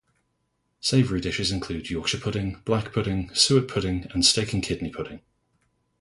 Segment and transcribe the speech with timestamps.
[0.79, 5.21] Savory dishes include Yorkshire pudding, black pudding, suet pudding and steak and kidney pudding.